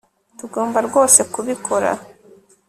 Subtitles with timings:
[0.37, 1.89] tugomba rwose kubikora